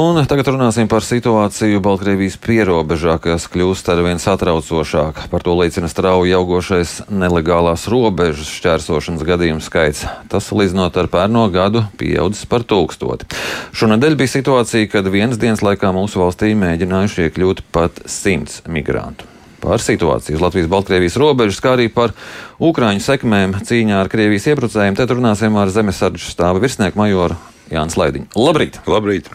Un 0.00 0.16
tagad 0.24 0.48
runāsim 0.48 0.86
par 0.88 1.04
situāciju 1.04 1.82
Baltkrievijas 1.84 2.38
pierobežā, 2.40 3.18
kas 3.20 3.44
kļūst 3.52 3.90
ar 3.92 3.98
vien 4.06 4.20
satraucošāk. 4.22 5.26
Par 5.28 5.42
to 5.44 5.52
liecina 5.58 5.90
strauji 5.92 6.32
augošais 6.38 6.94
nelegālās 7.12 7.84
robežas 7.92 8.48
šķērsošanas 8.48 9.26
gadījumu 9.28 9.60
skaits. 9.60 10.06
Tas, 10.32 10.46
salīdzinot 10.48 10.96
ar 10.96 11.10
pērno 11.12 11.42
gadu, 11.52 11.82
pieaudzis 12.00 12.48
par 12.48 12.64
tūkstoti. 12.64 13.28
Šonadēļ 13.76 14.16
bija 14.22 14.34
situācija, 14.38 14.88
kad 14.88 15.10
vienas 15.12 15.42
dienas 15.42 15.60
laikā 15.66 15.92
mūsu 15.92 16.22
valstī 16.22 16.54
mēģinājuši 16.56 17.26
iekļūt 17.26 17.60
pat 17.68 18.00
simts 18.08 18.62
migrantu 18.72 19.28
par 19.60 19.82
situāciju 19.84 20.38
uz 20.38 20.46
Latvijas-Baltkrievijas 20.46 21.20
robežas, 21.20 21.60
kā 21.60 21.74
arī 21.76 21.90
par 21.92 22.16
Ukrāņu 22.56 23.04
sekmēm 23.04 23.58
cīņā 23.68 24.00
ar 24.00 24.08
Krievijas 24.08 24.48
iebrucējiem. 24.48 24.96
Tad 24.96 25.12
runāsim 25.12 25.60
ar 25.60 25.68
zemesardžu 25.68 26.32
stāva 26.32 26.64
virsnieku 26.64 26.96
majoru 26.96 27.36
Jānis 27.70 27.98
Laidiņš. 28.00 28.36
Labrīt! 28.36 28.80
Labrīt! 28.90 29.30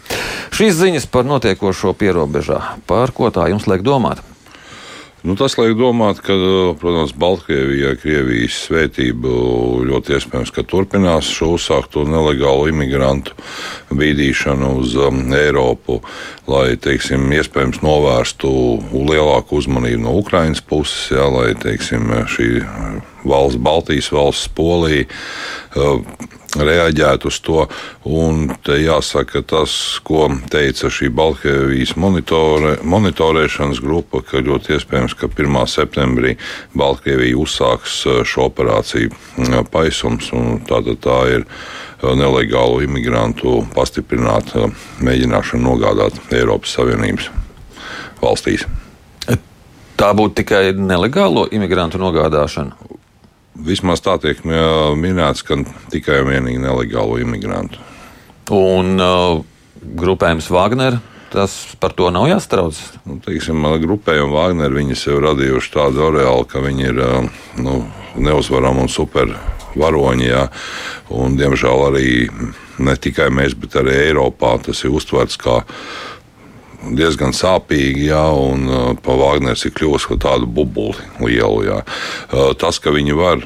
Šīs 0.56 0.78
ziņas 0.78 1.10
par 1.12 1.28
notiekošo 1.28 1.96
pierobežā, 1.96 2.62
par 2.88 3.12
ko 3.16 3.32
tā 3.34 3.48
jums 3.52 3.68
liek 3.70 3.84
domāt? 3.86 4.22
Nu, 5.26 5.34
tas 5.34 5.56
liek 5.58 5.72
domāt, 5.74 6.20
ka, 6.22 6.34
protams, 6.78 7.10
Baltkrievijai 7.18 7.96
Krievijas 7.98 8.60
svētību 8.68 9.32
ļoti 9.88 10.14
iespējams, 10.14 10.52
ka 10.54 10.62
turpinās 10.62 11.26
šo 11.34 11.56
uzsākto 11.56 12.04
nelegālu 12.06 12.68
imigrantu 12.70 13.34
bīdīšanu 13.90 14.70
uz 14.84 14.94
um, 15.02 15.24
Eiropu, 15.34 15.98
lai, 16.46 16.76
teiksim, 16.78 17.26
iespējams 17.40 17.82
novērstu 17.82 18.52
lielāku 18.94 19.58
uzmanību 19.58 20.04
no 20.04 20.14
Ukrainas 20.20 20.62
puses, 20.62 21.08
jā, 21.16 21.26
lai, 21.26 21.48
teiksim, 21.58 22.12
šī 22.36 22.50
valsts, 23.24 23.60
Baltijas 23.62 24.10
valsts, 24.12 24.48
Polija. 24.48 25.06
Uh, 25.76 26.02
reaģēt 26.56 27.26
uz 27.28 27.38
to. 27.44 27.66
Un 28.08 28.46
te 28.64 28.78
jāsaka 28.80 29.42
tas, 29.44 29.72
ko 30.06 30.28
teica 30.52 30.88
šī 30.92 31.10
Baltkrievijas 31.12 31.96
monitore, 32.00 32.76
monitorēšanas 32.80 33.82
grupa, 33.84 34.22
ka 34.24 34.40
ļoti 34.44 34.76
iespējams, 34.78 35.16
ka 35.18 35.28
1. 35.28 35.58
septembrī 35.68 36.36
Baltkrievija 36.76 37.36
uzsāks 37.42 37.98
uh, 38.06 38.22
šo 38.24 38.48
operāciju 38.50 39.12
uh, 39.12 39.60
paisums. 39.72 40.30
Tātad 40.70 41.02
tā 41.04 41.20
ir 41.34 41.46
nelegālu 42.16 42.82
imigrantu 42.84 43.62
pastiprināta 43.74 44.68
mēģināšana 45.04 45.64
nogādāt 45.64 46.18
Eiropas 46.36 46.76
Savienības 46.76 47.30
valstīs. 48.20 48.66
Tā 49.96 50.10
būtu 50.12 50.42
tikai 50.42 50.74
nelegālo 50.76 51.46
imigrantu 51.56 52.00
nogādāšana. 52.02 52.95
Vismaz 53.64 54.02
tā 54.04 54.18
tiek 54.20 54.42
minēts, 54.44 55.44
ka 55.46 55.58
tikai 55.92 56.20
un 56.22 56.32
vienīgi 56.32 56.60
nelegālo 56.62 57.16
imigrantu. 57.22 57.80
Un 58.52 59.00
uh, 59.00 59.40
grupējums 59.82 60.50
Wagner. 60.52 61.00
Tas 61.32 61.52
par 61.82 61.92
to 61.96 62.06
nav 62.14 62.28
jāstrauc. 62.30 62.78
Nu, 63.04 63.18
teiksim, 63.24 63.64
grupējumi 63.82 64.32
Wagner 64.32 64.72
viņi 64.72 64.96
sev 64.96 65.18
radījuši 65.24 65.72
tādu 65.74 66.04
areālu, 66.06 66.46
ka 66.48 66.62
viņi 66.62 66.86
ir 66.86 67.00
nu, 67.60 67.80
neuzvarami 68.14 68.84
un 68.84 68.92
supervaroņi. 68.92 70.28
Jā. 70.30 70.46
Un, 71.16 71.34
diemžēl 71.38 71.82
arī 71.90 72.06
ne 72.78 72.94
tikai 72.96 73.28
mēs, 73.34 73.56
bet 73.58 73.74
arī 73.80 73.98
Eiropā 74.06 74.54
tas 74.68 74.84
ir 74.84 74.94
uztverts 74.94 75.38
kā 75.40 75.62
diezgan 76.96 77.34
sāpīgi, 77.36 78.08
jā, 78.10 78.24
un 78.32 78.66
uh, 78.68 78.88
pa 79.02 79.16
Vāgners 79.18 79.66
ir 79.66 79.74
kļuvusi 79.76 80.12
par 80.14 80.22
tādu 80.26 80.46
bubuli 80.46 80.96
lielu. 81.20 81.62
Jā. 81.66 81.78
Uh, 82.30 82.52
tas, 82.58 82.80
ka 82.82 82.94
viņi 82.94 83.16
var 83.18 83.44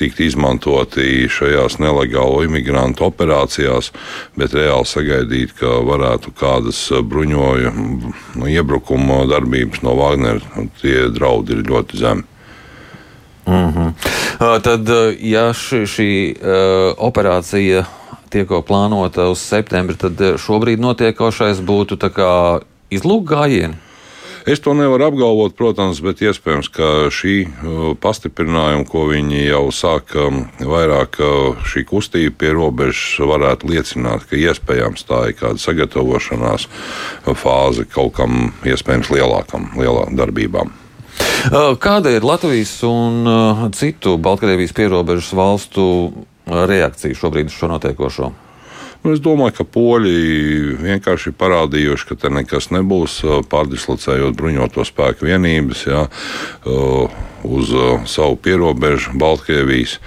tikt 0.00 0.22
izmantoti 0.24 1.28
šajās 1.30 1.76
nelegālo 1.82 2.42
imigrantu 2.46 3.06
operācijās, 3.06 3.92
bet 4.38 4.56
reāli 4.56 4.88
sagaidīt, 4.88 5.54
ka 5.58 5.78
varētu 5.86 6.32
kādas 6.38 6.80
bruņoja 7.06 7.72
nu, 7.76 8.48
iebrukuma 8.48 9.22
darbības 9.30 9.84
no 9.86 9.94
Wagner, 10.00 10.42
nu, 10.56 10.68
tie 10.80 11.06
draudi 11.12 11.58
ir 11.58 11.66
ļoti 11.68 12.02
zemi. 12.02 12.28
Mm 13.46 13.72
-hmm. 13.74 13.94
Tad, 14.62 14.88
ja 15.18 15.50
šī, 15.50 15.82
šī 15.86 16.10
uh, 16.30 16.94
operācija 16.98 17.84
tiek 18.32 18.50
plānota 18.66 19.28
uz 19.32 19.44
septembri, 19.44 19.98
tad 20.00 20.20
eh, 20.20 20.36
šobrīd 20.40 20.82
notiekošais 20.82 21.62
būtu 21.64 22.00
izlūk 22.92 23.24
gājieni. 23.28 23.78
Es 24.42 24.58
to 24.58 24.72
nevaru 24.74 25.06
apgalvot, 25.06 25.52
protams, 25.54 26.00
bet 26.02 26.18
iespējams, 26.24 26.66
ka 26.74 26.86
šī 27.14 27.34
uh, 27.46 27.82
pastiprinājuma, 28.02 28.82
ko 28.90 29.04
viņi 29.06 29.44
jau 29.44 29.62
sāka 29.70 30.24
um, 30.26 30.40
vairāk, 30.58 31.20
šī 31.70 31.84
kustība 31.86 32.34
pie 32.40 32.50
robežas 32.56 33.22
varētu 33.22 33.70
liecināt, 33.70 34.26
ka 34.26 34.40
iespējams 34.40 35.06
tā 35.06 35.20
ir 35.30 35.38
kāda 35.38 35.62
sagatavošanās 35.62 36.66
fāze 37.38 37.86
kaut 37.86 38.16
kam 38.18 38.50
iespējams 38.66 39.12
lielākam, 39.14 39.70
lielām 39.78 40.18
darbībām. 40.18 40.74
Kāda 41.82 42.10
ir 42.14 42.26
Latvijas 42.26 42.74
un 42.86 43.70
citu 43.76 44.16
Baltkrievijas 44.22 44.74
pierobežas 44.74 45.32
valstu 45.34 45.86
reakcija 46.46 47.18
šobrīd 47.18 47.52
uz 47.52 47.58
šo 47.58 47.70
notiekošo? 47.72 48.32
Nu, 49.02 49.16
es 49.16 49.22
domāju, 49.22 49.56
ka 49.56 49.64
poļi 49.66 50.76
vienkārši 50.78 51.32
parādījuši, 51.34 52.06
ka 52.06 52.16
te 52.22 52.30
nekas 52.30 52.70
nebūs 52.70 53.16
pārdislocējot 53.50 54.36
bruņoto 54.38 54.84
spēku 54.86 55.26
vienības 55.26 55.82
jā, 55.88 56.04
uz 57.42 57.72
savu 58.06 58.38
pierobežu 58.38 59.16
Baltkrievijas. 59.18 59.98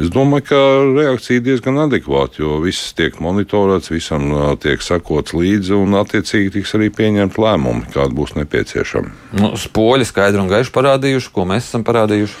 Es 0.00 0.08
domāju, 0.14 0.46
ka 0.48 0.60
reakcija 0.96 1.40
ir 1.40 1.44
diezgan 1.44 1.82
adekvāta, 1.82 2.40
jo 2.40 2.60
viss 2.62 2.94
tiek 2.96 3.18
monitorēts, 3.20 3.90
visam 3.92 4.30
tiek 4.62 4.80
sekots 4.80 5.34
līdzi, 5.36 5.74
un 5.76 5.98
attiecīgi 6.00 6.54
tiks 6.54 6.72
arī 6.78 6.88
pieņemt 6.94 7.36
lēmumi, 7.42 7.90
kādi 7.92 8.16
būs 8.16 8.36
nepieciešami. 8.38 9.12
Nu, 9.36 9.52
Poļi 9.74 10.08
skaidri 10.08 10.40
un 10.40 10.48
gaiši 10.48 10.72
parādījuši, 10.78 11.32
ko 11.34 11.44
mēs 11.50 11.68
esam 11.68 11.84
parādījuši. 11.84 12.40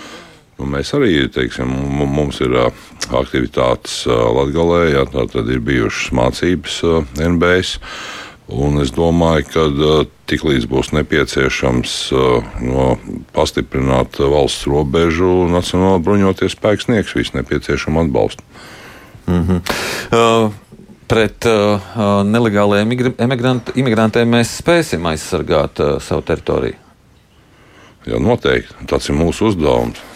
Nu, 0.60 0.66
mēs 0.68 0.90
arī 0.92 1.14
teiksim, 1.32 1.70
mums 2.04 2.42
ir 2.44 2.52
aktivitātes 3.16 4.02
Latvijā, 4.04 4.80
ja 4.92 5.04
tā 5.08 5.24
tad 5.32 5.48
ir 5.48 5.62
bijušas 5.64 6.10
mācības 6.12 6.82
NBS. 7.16 7.78
Un 8.50 8.82
es 8.82 8.90
domāju, 8.92 9.46
ka 9.54 9.62
tiklīdz 10.28 10.66
būs 10.68 10.90
nepieciešams 10.98 11.94
no 12.66 12.86
pastiprināt 13.32 14.18
valsts 14.20 14.66
robežu, 14.68 15.46
Nacionāla 15.48 16.02
bruņoties 16.04 16.58
spēks 16.58 16.88
sniegs 16.88 17.14
visu 17.16 17.38
nepieciešamo 17.38 18.04
atbalstu. 18.04 18.44
Mm 19.30 19.46
-hmm. 19.46 19.60
uh, 20.12 20.52
pret 21.08 21.46
uh, 21.46 21.80
nelegāliem 22.26 22.92
imigrantiem 23.74 24.28
mēs 24.28 24.58
spēsim 24.60 25.06
aizsargāt 25.06 25.80
uh, 25.80 26.02
savu 26.02 26.22
teritoriju. 26.22 26.74
Jā, 28.06 28.18
noteikti. 28.18 28.74
Tas 28.86 29.08
ir 29.08 29.14
mūsu 29.14 29.50
uzdevums. 29.52 30.09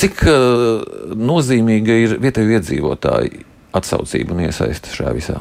Cik 0.00 0.24
uh, 0.28 0.82
nozīmīga 1.16 1.96
ir 2.04 2.18
vietēju 2.20 2.58
iedzīvotāju 2.58 3.46
atsaucība 3.76 4.34
un 4.34 4.44
iesaiste 4.48 4.92
šajā 4.92 5.14
visā? 5.16 5.40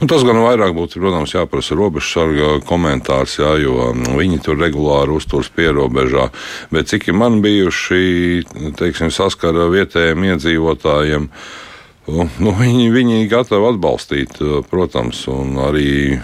Nu, 0.00 0.08
tas 0.10 0.24
gan 0.26 0.40
vairāk 0.42 0.72
būtu, 0.74 0.98
protams, 0.98 1.34
jāprasa 1.36 1.76
robežsarga 1.78 2.58
komentārs, 2.66 3.36
jā, 3.38 3.52
jo 3.62 3.92
nu, 3.96 4.16
viņi 4.18 4.40
tur 4.42 4.58
regulāri 4.58 5.14
uzturas 5.14 5.50
pierobežā. 5.54 6.30
Bet 6.74 6.90
cik 6.90 7.12
man 7.14 7.38
bijuši 7.44 8.72
teiksim, 8.80 9.12
saskara 9.14 9.68
vietējiem 9.72 10.32
iedzīvotājiem, 10.32 11.30
Nu, 12.04 12.50
viņi, 12.52 12.90
viņi 12.92 13.22
ir 13.22 13.30
gatavi 13.32 13.64
atbalstīt, 13.70 14.36
protams, 14.68 15.22
un 15.32 15.54
arī 15.64 16.18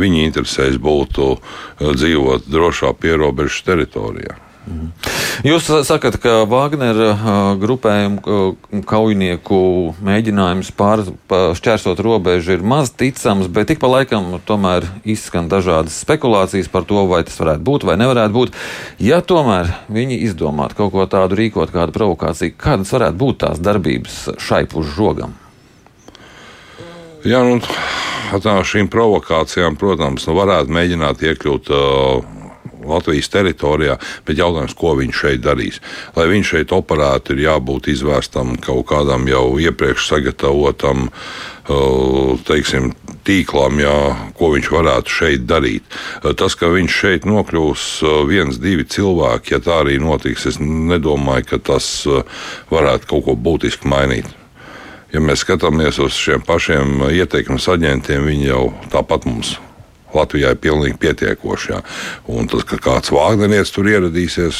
viņi 0.00 0.22
interesēs 0.30 0.78
būtu 0.80 1.34
dzīvot 1.76 2.48
drošā 2.48 2.94
pierobežas 2.96 3.60
teritorijā. 3.66 4.38
Mhm. 4.66 4.88
Jūs 5.44 5.66
sakat, 5.84 6.16
ka 6.22 6.46
Wagner 6.48 6.96
grupējumu 7.60 8.82
kaujinieku 8.88 9.58
mēģinājums 10.06 10.70
pāršķērsot 10.78 12.00
robežu 12.04 12.54
ir 12.54 12.64
maz 12.64 12.92
ticams, 12.94 13.50
bet 13.52 13.74
ik 13.74 13.82
pa 13.82 13.90
laikam 13.90 14.38
tomēr 14.48 14.86
izskan 15.04 15.50
dažādas 15.52 15.98
spekulācijas 16.06 16.70
par 16.72 16.86
to, 16.88 17.02
vai 17.10 17.22
tas 17.28 17.36
varētu 17.42 17.66
būt 17.68 17.88
vai 17.88 17.98
nevarētu 18.00 18.36
būt. 18.36 18.60
Ja 19.02 19.20
tomēr 19.20 19.74
viņi 19.92 20.22
izdomātu 20.28 20.78
kaut 20.80 20.94
ko 20.94 21.08
tādu 21.10 21.36
rīkot, 21.40 21.74
kādu 21.74 21.92
provokāciju, 21.96 22.56
kādas 22.56 22.94
varētu 22.96 23.20
būt 23.20 23.42
tās 23.44 23.60
darbības 23.60 24.22
šai 24.40 24.64
pusžogam? 24.70 25.36
Jā, 27.26 27.42
nu, 27.42 27.58
tā 28.40 28.56
šīm 28.62 28.88
provokācijām, 28.92 29.76
protams, 29.80 30.28
nu, 30.28 30.36
varētu 30.38 30.72
mēģināt 30.72 31.24
iekļūt 31.26 31.70
uh, 31.74 32.35
Latvijas 32.86 33.30
teritorijā, 33.32 33.96
bet 34.26 34.38
jautājums, 34.40 34.76
ko 34.78 34.94
viņš 34.98 35.22
šeit 35.22 35.42
darīs. 35.44 35.80
Lai 36.16 36.28
viņš 36.30 36.52
šeit 36.54 36.74
operētu, 36.76 37.34
ir 37.34 37.46
jābūt 37.46 37.90
izvērstam 37.92 38.56
kaut 38.62 38.86
kādam 38.90 39.28
jau 39.30 39.58
iepriekš 39.62 40.10
sagatavotam. 40.12 41.10
Uh, 41.66 42.38
teiksim, 42.46 42.92
tīklam, 43.26 43.80
jā, 43.82 43.96
ko 44.38 44.52
viņš 44.52 44.68
varētu 44.70 45.10
šeit 45.10 45.48
darīt. 45.50 45.82
Uh, 46.20 46.30
tas, 46.38 46.54
ka 46.54 46.70
viņš 46.70 46.98
šeit 47.00 47.26
nokļūs 47.26 47.88
uh, 48.06 48.20
viens, 48.28 48.60
divi 48.62 48.86
cilvēki, 48.86 49.56
ja 49.56 49.60
tā 49.66 49.80
arī 49.82 49.98
notiks, 49.98 50.46
es 50.46 50.60
nedomāju, 50.62 51.50
ka 51.50 51.58
tas 51.72 51.90
varētu 52.70 53.10
kaut 53.10 53.26
ko 53.26 53.34
būtiski 53.34 53.90
mainīt. 53.90 54.30
Ja 55.10 55.18
mēs 55.18 55.42
skatāmies 55.42 55.98
uz 55.98 56.14
šiem 56.14 56.46
pašiem 56.46 57.08
ieteikumus 57.10 57.66
aģentiem, 57.74 58.30
viņi 58.30 58.52
jau 58.52 58.66
tāpat 58.94 59.26
mums 59.26 59.56
Latvijā 60.16 60.54
ir 60.54 60.60
pilnīgi 60.62 60.98
pietiekoši. 61.02 61.72
Jā. 61.72 61.82
Un 62.32 62.50
tas, 62.50 62.64
ka 62.68 62.80
kāds 62.82 63.12
Vāgneris 63.14 63.72
tur 63.74 63.88
ieradīsies, 63.90 64.58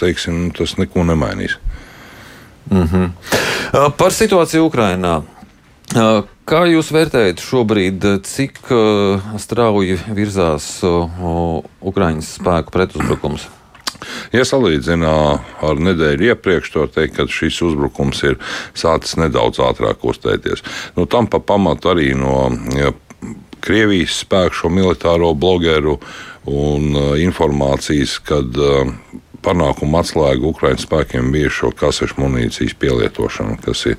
teiksim, 0.00 0.48
tas 0.56 0.76
neko 0.80 1.04
nemainīs. 1.08 1.58
Mm 2.70 2.86
-hmm. 2.86 3.10
Par 3.96 4.12
situāciju 4.12 4.70
Ukrajinā. 4.70 5.22
Kā 6.50 6.60
jūs 6.70 6.92
vērtējat 6.94 7.40
šobrīd, 7.42 8.04
cik 8.22 8.58
strauji 9.38 9.98
virzās 10.14 10.82
Ukraiņas 11.80 12.34
spēku 12.38 12.70
pretuzbrukums? 12.70 13.48
Ja 14.32 14.44
salīdzinām 14.48 15.40
ar 15.66 15.82
nedēļu 15.82 16.30
iepriekš, 16.30 16.72
to 16.72 16.86
teikt, 16.86 17.16
ka 17.18 17.26
šis 17.28 17.60
uzbrukums 17.66 18.22
ir 18.24 18.38
sācis 18.74 19.18
nedaudz 19.20 19.60
ātrāk 19.60 20.00
kustēties. 20.00 20.64
Nu, 20.96 21.06
tam 21.10 21.28
pa 21.30 21.42
pamatu 21.42 21.92
arī 21.92 22.12
no 22.16 22.48
ja, 22.76 22.94
Krievijas 23.60 24.20
spēku, 24.24 24.62
šo 24.62 24.72
militāro 24.72 25.32
blogeru 25.34 25.98
un 26.50 26.94
uh, 26.96 27.10
informācijas, 27.20 28.18
kad 28.24 28.56
uh, 28.56 28.88
panākuma 29.44 30.02
atslēga 30.02 30.44
Ukraiņas 30.50 30.84
spēkiem 30.84 31.30
bija 31.32 31.50
šo 31.52 31.70
kasešu 31.76 32.18
munīcijas 32.20 32.74
pielietošana, 32.80 33.56
kas 33.64 33.86
ir 33.88 33.96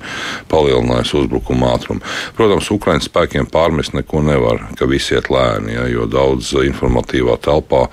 palielinājusi 0.50 1.16
uzbrukuma 1.18 1.72
ātrumu. 1.74 2.02
Protams, 2.38 2.70
Ukraiņas 2.74 3.08
spēkiem 3.10 3.48
pārmest 3.50 3.96
neko 3.96 4.22
nevar, 4.26 4.62
ka 4.78 4.86
viss 4.90 5.10
iet 5.14 5.30
lēni, 5.34 5.74
ja, 5.76 5.86
jo 5.90 6.06
daudz 6.10 6.52
informatīvā 6.62 7.38
telpā 7.42 7.86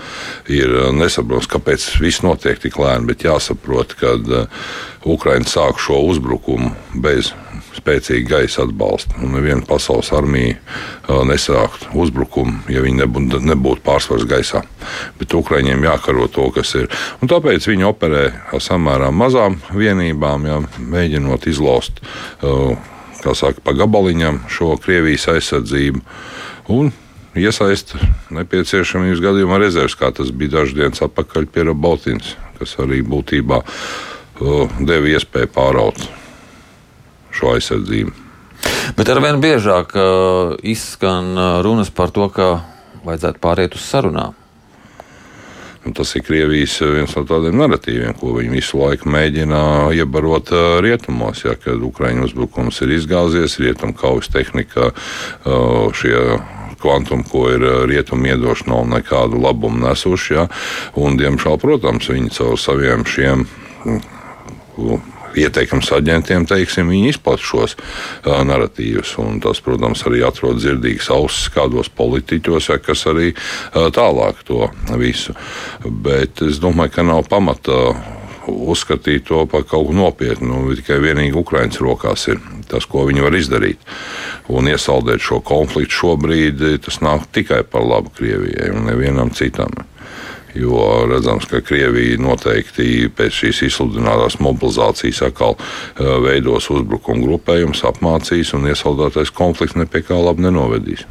ir 0.52 0.74
uh, 0.74 0.90
nesaprotams, 0.96 1.50
kāpēc 1.50 1.90
viss 2.04 2.26
notiek 2.26 2.62
tik 2.62 2.78
lēni, 2.82 3.10
bet 3.10 3.26
jāsaprot, 3.26 3.98
ka 4.00 4.18
Ukraiņa 5.10 5.48
sāk 5.48 5.80
šo 5.82 6.02
uzbrukumu 6.10 6.74
bez 7.02 7.32
spēcīgu 7.80 8.30
gaisa 8.30 8.64
atbalstu. 8.66 9.18
Un 9.24 9.34
neviena 9.38 9.66
pasaules 9.68 10.12
armija 10.16 10.58
uh, 10.58 11.24
nesāktu 11.28 11.94
uzbrukumu, 12.00 12.66
ja 12.72 12.84
viņi 12.86 13.02
nebūtu, 13.04 13.42
nebūtu 13.50 13.84
pārsvars 13.86 14.28
gaisā. 14.30 14.64
Bet 15.20 15.36
Ukraiņiem 15.36 15.88
jākaro 15.88 16.30
to, 16.32 16.50
kas 16.56 16.76
ir. 16.80 16.90
Un 17.24 17.32
tāpēc 17.32 17.68
viņi 17.72 17.88
operē 17.90 18.26
ar 18.54 18.64
samērā 18.64 19.12
mazām 19.16 19.60
vienībām, 19.74 20.48
jā, 20.50 20.62
mēģinot 20.80 21.50
izlaust 21.50 22.02
uh, 22.44 22.76
saka, 23.24 23.60
pa 23.64 23.76
gabaliņam 23.78 24.44
šo 24.52 24.76
Krievijas 24.82 25.28
aizsardzību. 25.34 26.04
Un 26.76 26.92
iesaista 27.40 28.00
nepieciešamības 28.36 29.24
gadījumā 29.24 29.60
rezerves, 29.62 29.98
kā 29.98 30.12
tas 30.16 30.32
bija 30.36 30.60
dažas 30.60 30.78
dienas 30.78 31.04
atpakaļ 31.06 31.50
pie 31.54 31.68
Baltijas, 31.74 32.36
kas 32.60 32.78
arī 32.84 33.02
būtībā 33.06 33.64
uh, 33.64 34.80
deva 34.80 35.14
iespēju 35.16 35.52
pāraut 35.56 36.19
šo 37.40 37.56
aizsardzību. 37.56 38.30
Bet 38.98 39.10
arvien 39.12 39.40
biežāk 39.40 39.94
uh, 39.96 40.58
izskan 40.66 41.32
uh, 41.38 41.62
runas 41.64 41.92
par 41.94 42.12
to, 42.12 42.28
ka 42.34 42.60
vajadzētu 43.06 43.42
pāriet 43.42 43.78
uz 43.78 43.86
sarunām. 43.86 44.36
Un 45.88 45.94
tas 45.96 46.12
ir 46.18 46.26
Krievijas 46.28 46.76
uh, 46.84 46.92
viens 46.98 47.14
no 47.16 47.24
tādiem 47.30 47.56
narratīviem, 47.62 48.18
ko 48.20 48.34
viņi 48.36 48.52
visu 48.58 48.82
laiku 48.82 49.12
mēģina 49.14 49.62
iebarot 49.96 50.52
uh, 50.52 50.80
rietumos. 50.84 51.46
Ja, 51.46 51.56
kad 51.56 51.80
Ukraiņu 51.86 52.28
uzbrukums 52.28 52.82
ir 52.84 52.96
izgāzies, 52.98 53.60
rietumu 53.62 53.96
kaujas 53.98 54.32
tehnika, 54.34 54.92
šie 55.96 56.18
kvantumi, 56.80 57.26
ko 57.28 57.46
ir 57.54 57.64
rietumu 57.92 58.32
iedoši, 58.34 58.68
nav 58.72 58.86
nekādu 58.92 59.40
labumu 59.44 59.86
nesuši. 59.86 60.36
Ja, 60.36 60.50
un, 61.00 61.20
diemžēl, 61.20 61.60
protams, 61.62 62.12
viņi 62.12 62.36
caur 62.36 62.60
saviem 62.60 63.08
šiem 63.08 63.48
ieteikums 65.46 65.92
aģentiem, 65.96 66.46
teiksim, 66.50 66.92
viņi 66.92 67.14
izplatīja 67.14 67.50
šos 67.50 67.76
uh, 67.80 68.40
narratīvus. 68.48 69.16
Tas, 69.44 69.64
protams, 69.64 70.04
arī 70.10 70.24
atrod 70.28 70.60
dzirdīgas 70.60 71.10
ausis 71.16 71.50
kādos 71.54 71.92
politiķos, 71.96 72.72
ja, 72.74 72.80
kas 72.84 73.06
arī 73.10 73.34
uh, 73.34 73.90
tālāk 73.96 74.44
to 74.48 74.70
visu. 75.00 75.36
Bet 75.86 76.44
es 76.46 76.62
domāju, 76.64 76.98
ka 76.98 77.06
nav 77.08 77.28
pamata 77.32 77.80
uzskatīt 78.50 79.28
to 79.30 79.44
par 79.50 79.66
kaut 79.68 79.90
ko 79.90 79.96
nopietnu. 79.96 80.50
Nu, 80.50 80.76
tikai 80.78 81.00
vienīgi 81.04 81.38
Ukraiņas 81.38 81.82
rokās 81.84 82.28
ir 82.32 82.42
tas, 82.70 82.88
ko 82.90 83.06
viņi 83.10 83.26
var 83.26 83.38
izdarīt. 83.38 83.86
Un 84.50 84.70
iesaldēt 84.70 85.24
šo 85.24 85.42
konfliktu 85.46 86.02
šobrīd 86.02 86.66
tas 86.86 87.00
nāk 87.06 87.30
tikai 87.36 87.64
par 87.70 87.86
labu 87.86 88.14
Krievijai 88.18 88.72
un 88.74 88.90
nevienam 88.90 89.34
citam. 89.36 89.74
Jo 90.58 91.06
redzams, 91.10 91.46
ka 91.46 91.62
Krievija 91.62 92.18
noteikti 92.22 93.10
pēc 93.16 93.44
šīs 93.44 93.62
izsludinātās 93.68 94.40
mobilizācijas 94.42 95.22
atkal 95.30 95.56
uh, 95.60 96.18
veidos 96.26 96.72
uzbrukumu 96.74 97.28
grupējumus, 97.28 97.86
apmācīs 97.86 98.56
un 98.58 98.66
iesaldētais 98.72 99.34
konflikts 99.36 99.78
nepie 99.78 100.02
kā 100.08 100.18
labi 100.18 100.48
nenovedīs. 100.48 101.06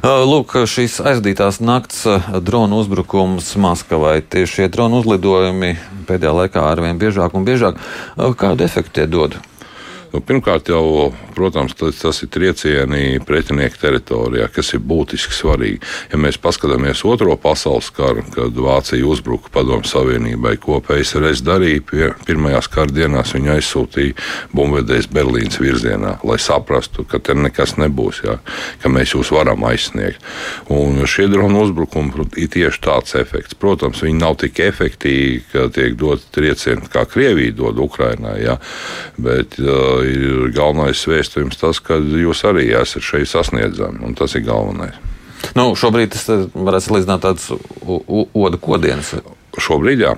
Uh, 0.00 0.22
lūk, 0.24 0.56
šīs 0.70 0.98
aizdītās 1.04 1.60
nakts 1.62 2.02
uh, 2.08 2.32
drona 2.42 2.80
uzbrukums 2.80 3.52
Maskavai. 3.60 4.18
Tieši 4.22 4.62
šie 4.62 4.68
drona 4.72 5.02
uzlidojumi 5.02 5.76
pēdējā 6.08 6.34
laikā 6.42 6.64
arvien 6.72 6.98
biežāk 6.98 7.36
un 7.38 7.46
biežāk. 7.46 7.78
Kādu 8.16 8.66
efektu 8.66 8.98
tie 8.98 9.06
dod? 9.10 9.38
Nu, 10.10 10.18
pirmkārt, 10.26 10.66
jau, 10.72 11.12
protams, 11.36 11.76
tas, 11.78 12.00
tas 12.02 12.18
ir 12.24 12.30
triecieni 12.34 13.20
pretinieka 13.22 13.78
teritorijā, 13.78 14.48
kas 14.50 14.72
ir 14.74 14.82
būtiski 14.82 15.36
svarīgi. 15.36 15.78
Ja 16.10 16.18
mēs 16.18 16.38
paskatāmies 16.42 17.04
otro 17.06 17.36
pasaules 17.38 17.92
karu, 17.94 18.24
kad 18.34 18.58
Vācija 18.58 19.06
uzbruka 19.06 19.52
Padomu 19.54 19.86
Savienībai, 19.86 20.56
ko 20.62 20.80
PSRS 20.82 21.44
darīja, 21.46 21.84
pie, 21.86 22.08
pirmajās 22.26 22.66
kara 22.72 22.90
dienās 22.90 23.36
viņi 23.36 23.52
aizsūtīja 23.54 24.16
bumbvedējs 24.56 25.06
Berlīnas 25.14 25.60
virzienā, 25.62 26.16
lai 26.26 26.40
saprastu, 26.42 27.06
ka 27.06 27.22
te 27.22 27.38
nekas 27.38 27.76
nebūs, 27.78 28.24
jā, 28.26 28.40
ka 28.82 28.90
mēs 28.90 29.14
jūs 29.14 29.30
varam 29.36 29.62
aizsniegt. 29.70 30.26
Un 30.74 30.98
šie 31.06 31.28
dronu 31.30 31.62
uzbrukumi 31.68 32.26
ir 32.34 32.50
tieši 32.50 32.82
tāds 32.82 33.14
efekts. 33.20 33.54
Protams, 33.54 34.02
viņi 34.02 34.18
nav 34.18 34.40
tik 34.42 34.58
efektīvi, 34.66 35.46
ka 35.52 35.68
tiek 35.70 35.94
dot 36.00 36.26
triecieni, 36.34 36.90
kā 36.90 37.06
Krievija 37.06 37.54
dod 37.62 37.78
Ukrainai, 37.86 38.40
jā, 38.42 38.58
bet 39.20 39.54
uh, 39.62 39.99
ir 40.06 40.50
galvenais 40.56 41.02
vēstījums 41.08 41.60
tas, 41.60 41.80
ka 41.84 41.98
jūs 42.00 42.44
arī 42.48 42.68
esat 42.78 43.04
šeit 43.04 43.30
sasniedzami, 43.30 44.02
un 44.06 44.16
tas 44.18 44.34
ir 44.38 44.46
galvenais. 44.46 44.98
Nu, 45.56 45.70
šobrīd 45.78 46.12
tas 46.14 46.26
varētu 46.52 46.86
salīdzināt 46.86 47.24
tāds 47.24 47.48
odu 47.50 48.60
kodienas. 48.60 49.14
Šobrīd 49.58 50.04
jā. 50.04 50.14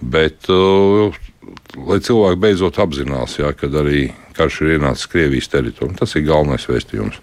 Bet, 0.00 0.48
uh, 0.52 1.14
lai 1.88 2.00
cilvēki 2.04 2.40
beidzot 2.40 2.80
apzinās, 2.82 3.38
jā, 3.40 3.52
kad 3.56 3.76
arī 3.80 4.10
karš 4.36 4.60
ir 4.64 4.76
ienācis 4.76 5.08
Krievijas 5.12 5.48
teritorijā, 5.52 5.96
tas 6.00 6.16
ir 6.16 6.26
galvenais 6.26 6.66
vēstījums. 6.68 7.20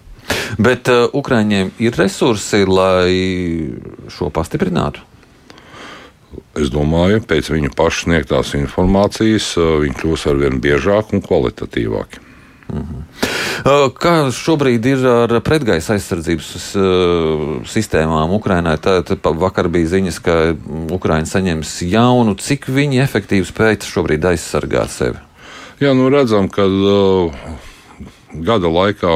Bet 0.58 0.88
uh, 0.90 1.06
Ukraiņiem 1.14 1.74
ir 1.84 1.98
resursi, 1.98 2.64
lai 2.66 3.12
šo 4.10 4.30
pastiprinātu? 4.34 5.04
Es 6.58 6.70
domāju, 6.72 7.22
pēc 7.26 7.50
viņa 7.52 7.72
paša 7.76 8.06
sniegtās 8.06 8.54
informācijas 8.58 9.54
viņi 9.58 9.98
kļūs 10.00 10.28
ar 10.30 10.38
vien 10.40 10.60
biežāki 10.62 11.18
un 11.18 11.24
kvalitatīvāki. 11.24 12.22
Mhm. 12.74 13.02
Kā 14.00 14.12
šobrīd 14.34 14.86
ir 14.88 15.04
ar 15.06 15.32
pretgaisa 15.44 15.94
aizsardzības 15.94 16.48
sistēmām 17.70 18.32
Ukrainai? 18.36 18.76
Tad 18.82 19.12
vakar 19.40 19.68
bija 19.72 19.92
ziņas, 19.94 20.18
ka 20.24 20.38
Ukraina 20.92 21.28
saņems 21.28 21.76
jaunu. 21.86 22.34
Cik 22.40 22.68
viņi 22.72 23.02
efektīvi 23.04 23.46
spēj 23.48 23.84
šobrīd 23.88 24.26
aizsargāt 24.32 24.92
sevi? 24.92 25.20
Jā, 25.82 25.92
nu 25.96 26.08
redzam, 26.12 26.48
ka 26.48 26.64
uh, 26.64 27.34
gada 28.34 28.70
laikā 28.70 29.14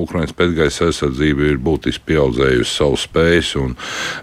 Ukraiņas 0.00 0.34
pēdgaisa 0.36 0.88
aizsardzība 0.88 1.48
ir 1.48 1.60
būtiski 1.62 2.04
pieaudzējusi 2.10 2.70
savu 2.70 2.98
spējas, 3.00 3.54
un 3.60 3.74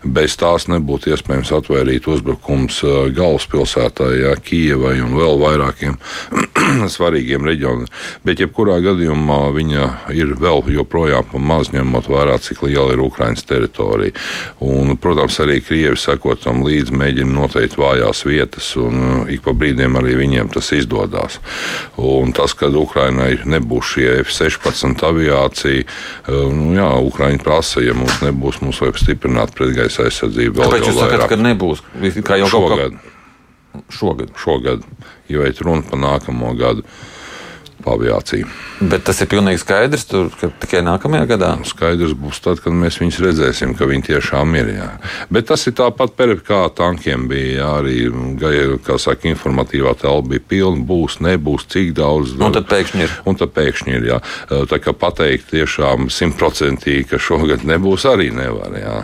bez 0.03 0.35
tās 0.39 0.67
nebūtu 0.71 1.11
iespējams 1.13 1.51
atvairīt 1.57 2.07
uzbrukums 2.11 2.81
uh, 2.85 3.07
galvaspilsētai, 3.15 4.11
ja, 4.21 4.35
Kijavai 4.41 4.97
un 5.03 5.15
vēl 5.19 5.39
vairākiem 5.41 5.97
svarīgiem 6.95 7.45
reģioniem. 7.47 7.87
Bet, 8.27 8.41
jebkurā 8.43 8.79
gadījumā, 8.83 9.39
viņa 9.55 9.87
ir 10.17 10.35
vēl 10.39 10.65
joprojām 10.75 11.27
pa 11.31 11.41
maz 11.51 11.71
ņemot 11.73 12.09
vērā, 12.11 12.37
cik 12.43 12.65
liela 12.67 12.95
ir 12.95 13.03
Ukraiņas 13.05 13.47
teritorija. 13.47 14.15
Un, 14.65 14.95
protams, 15.01 15.39
arī 15.43 15.59
Krievi 15.63 15.99
sekot 15.99 16.43
tam 16.45 16.65
līdzi, 16.65 16.95
mēģina 16.97 17.35
noteikt 17.35 17.77
vājās 17.79 18.25
vietas, 18.27 18.73
un 18.79 19.01
uh, 19.01 19.31
ik 19.31 19.45
pa 19.45 19.55
brīdiem 19.57 19.97
arī 19.99 20.17
viņiem 20.19 20.51
tas 20.53 20.71
izdodas. 20.75 21.39
Un 22.01 22.33
tas, 22.35 22.55
ka 22.57 22.71
Ukraiņai 22.71 23.45
nebūs 23.49 23.95
šie 23.95 24.09
F-16 24.25 25.03
aviācija, 25.05 25.60
aviācija. 25.61 25.85
Uh, 26.27 26.53
nu, 26.53 26.73
jā, 26.75 26.89
Ukraiņi 27.07 27.41
prasa, 27.43 27.81
ja 27.81 27.93
mums 27.93 28.21
nebūs, 28.21 28.61
mums 28.61 28.81
vajag 28.81 28.99
stiprināt 29.01 29.53
pretgaisa 29.55 30.05
aizsardzību. 30.07 30.61
Kāpēc 30.61 30.87
jūs 30.87 30.99
sakat, 30.99 31.27
ka 31.29 31.39
nebūs? 31.39 31.83
Kā 32.25 32.39
jau 32.41 32.49
šogad. 32.51 32.97
Šogad. 33.89 34.31
Šogad, 34.37 34.85
ja 35.31 35.41
veids 35.41 35.61
runa 35.63 35.83
par 35.87 35.99
nākamo 35.99 36.53
gadu. 36.59 36.85
Aviāciju. 37.87 38.47
Bet 38.91 39.05
tas 39.07 39.21
ir 39.21 39.29
pilnīgi 39.31 39.61
skaidrs, 39.61 40.05
tur, 40.09 40.29
ka 40.37 40.49
tikai 40.63 40.81
nākamajā 40.85 41.27
gadā. 41.29 41.51
Skaidrs 41.67 42.15
būs 42.17 42.41
tad, 42.43 42.61
kad 42.63 42.75
mēs 42.75 42.99
viņus 43.01 43.21
redzēsim, 43.25 43.75
ka 43.77 43.87
viņi 43.89 44.07
tiešām 44.09 44.57
ir. 44.59 44.73
Jā. 44.75 44.89
Bet 45.33 45.49
tas 45.51 45.65
ir 45.69 45.77
tāpat 45.77 46.15
perip, 46.17 46.43
kā 46.47 46.63
tankiem 46.77 47.27
bija. 47.31 47.51
Jā, 47.51 47.69
arī, 47.81 48.77
kā 48.85 48.97
saka, 49.01 49.27
informatīvā 49.31 49.95
telpa 50.01 50.33
bija 50.33 50.45
pilna, 50.53 50.85
būs, 50.87 51.19
nebūs, 51.23 51.67
cik 51.71 51.93
daudz. 51.97 52.35
Un 52.39 52.55
tad 52.55 52.69
pēkšņi 52.71 53.05
ir. 53.05 53.15
Un 53.27 53.39
tad 53.39 53.53
pēkšņi 53.57 53.97
ir, 53.97 54.11
jā. 54.13 54.19
Tā 54.49 54.81
kā 54.81 54.95
pateikt 54.97 55.51
tiešām 55.53 56.11
simtprocentīgi, 56.13 57.09
ka 57.11 57.21
šogad 57.21 57.65
nebūs, 57.67 58.07
arī 58.09 58.31
nevar. 58.35 58.77
Jā. 58.79 58.99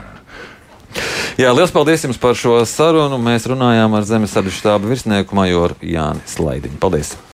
Jā, 1.37 1.51
liels 1.53 1.73
paldies 1.73 2.05
jums 2.07 2.17
par 2.21 2.37
šo 2.39 2.57
sarunu. 2.65 3.19
Mēs 3.21 3.45
runājām 3.49 3.97
ar 3.97 4.07
Zemesardu 4.07 4.53
štāba 4.53 4.89
virsnieku 4.89 5.37
majoru 5.37 5.77
Jāni 5.85 6.25
Slaidiņu. 6.29 6.79
Paldies! 6.81 7.17